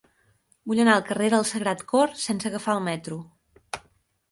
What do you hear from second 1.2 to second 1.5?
del